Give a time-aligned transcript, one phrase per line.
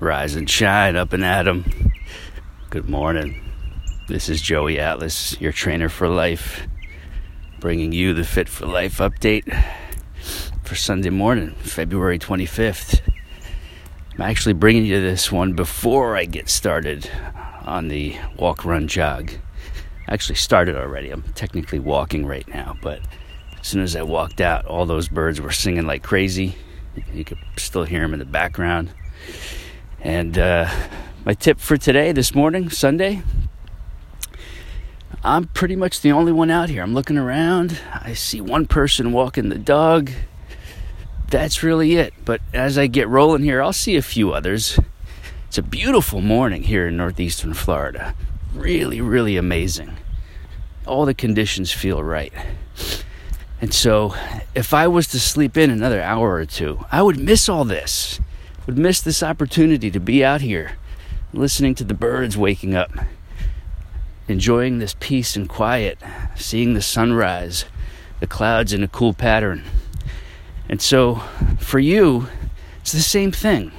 [0.00, 1.92] Rise and shine up and at 'em.
[2.70, 3.38] Good morning.
[4.08, 6.66] This is Joey Atlas, your trainer for life,
[7.60, 9.44] bringing you the Fit for Life update
[10.64, 13.02] for Sunday morning, February 25th.
[14.14, 17.10] I'm actually bringing you this one before I get started
[17.66, 19.32] on the walk, run, jog.
[20.08, 21.10] I actually started already.
[21.10, 23.00] I'm technically walking right now, but
[23.60, 26.54] as soon as I walked out, all those birds were singing like crazy.
[27.12, 28.92] You could still hear them in the background.
[30.02, 30.70] And uh,
[31.24, 33.22] my tip for today, this morning, Sunday,
[35.22, 36.82] I'm pretty much the only one out here.
[36.82, 37.78] I'm looking around.
[37.92, 40.10] I see one person walking the dog.
[41.28, 42.14] That's really it.
[42.24, 44.78] But as I get rolling here, I'll see a few others.
[45.46, 48.14] It's a beautiful morning here in northeastern Florida.
[48.54, 49.98] Really, really amazing.
[50.86, 52.32] All the conditions feel right.
[53.60, 54.14] And so,
[54.54, 58.18] if I was to sleep in another hour or two, I would miss all this.
[58.66, 60.76] Would miss this opportunity to be out here,
[61.32, 62.90] listening to the birds waking up,
[64.28, 65.98] enjoying this peace and quiet,
[66.36, 67.64] seeing the sunrise,
[68.20, 69.64] the clouds in a cool pattern.
[70.68, 71.22] And so,
[71.58, 72.28] for you,
[72.80, 73.72] it's the same thing.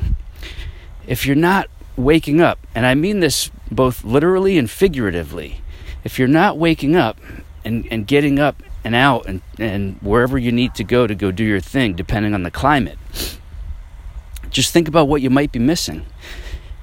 [1.08, 5.62] If you're not waking up, and I mean this both literally and figuratively,
[6.04, 7.20] if you're not waking up
[7.64, 11.32] and, and getting up and out and, and wherever you need to go to go
[11.32, 12.98] do your thing, depending on the climate.
[14.52, 16.06] Just think about what you might be missing.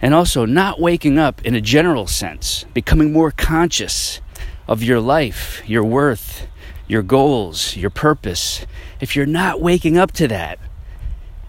[0.02, 4.20] And also, not waking up in a general sense, becoming more conscious
[4.66, 6.46] of your life, your worth,
[6.86, 8.66] your goals, your purpose.
[9.00, 10.58] If you're not waking up to that,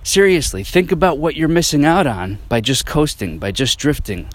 [0.04, 4.30] seriously, think about what you're missing out on by just coasting, by just drifting.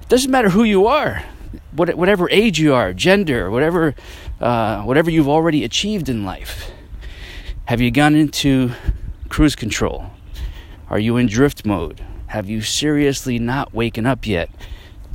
[0.00, 1.24] It doesn't matter who you are
[1.72, 3.94] whatever age you are, gender, whatever,
[4.40, 6.70] uh, whatever you've already achieved in life.
[7.66, 8.72] Have you gone into
[9.28, 10.10] cruise control?
[10.90, 12.04] Are you in drift mode?
[12.26, 14.50] Have you seriously not waken up yet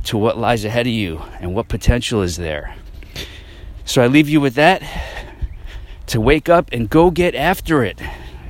[0.04, 2.74] to what lies ahead of you and what potential is there?
[3.84, 4.82] So I leave you with that
[6.06, 8.00] to wake up and go get after it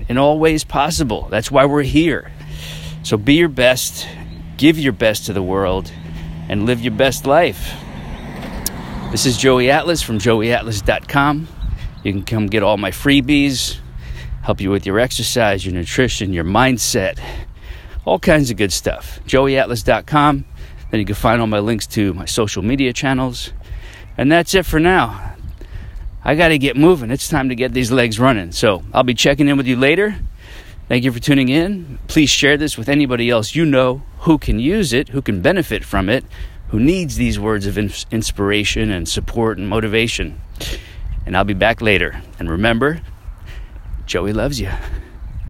[0.09, 1.27] in all ways possible.
[1.29, 2.31] That's why we're here.
[3.03, 4.07] So be your best,
[4.57, 5.91] give your best to the world
[6.49, 7.75] and live your best life.
[9.11, 11.49] This is Joey Atlas from joeyatlas.com.
[12.05, 13.79] You can come get all my freebies,
[14.47, 17.19] help you with your exercise, your nutrition, your mindset,
[18.05, 19.19] all kinds of good stuff.
[19.27, 20.45] joeyatlas.com.
[20.89, 23.53] Then you can find all my links to my social media channels.
[24.17, 25.35] And that's it for now.
[26.23, 27.11] I got to get moving.
[27.11, 28.53] It's time to get these legs running.
[28.53, 30.15] So I'll be checking in with you later.
[30.87, 31.99] Thank you for tuning in.
[32.07, 35.85] Please share this with anybody else you know who can use it, who can benefit
[35.85, 36.25] from it,
[36.69, 40.41] who needs these words of inspiration and support and motivation.
[41.27, 42.23] And I'll be back later.
[42.39, 43.01] And remember,
[44.07, 44.71] Joey loves you.